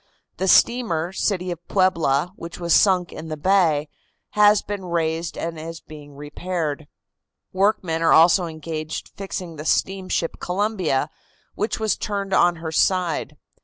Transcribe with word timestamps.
The 0.37 0.47
steamer 0.47 1.13
City 1.13 1.51
of 1.51 1.59
Puebla, 1.67 2.33
which 2.35 2.59
was 2.59 2.73
sunk 2.73 3.13
in 3.13 3.27
the 3.27 3.37
bay, 3.37 3.87
has 4.31 4.63
been 4.63 4.83
raised 4.85 5.37
and 5.37 5.59
is 5.59 5.79
being 5.79 6.15
repaired. 6.15 6.87
Workmen 7.53 8.01
are 8.01 8.11
also 8.11 8.47
engaged 8.47 9.09
fixing 9.09 9.57
the 9.57 9.63
steamship 9.65 10.39
Columbia, 10.39 11.11
which 11.53 11.79
was 11.79 11.95
turned 11.97 12.33
on 12.33 12.55
her 12.55 12.71
side. 12.71 13.37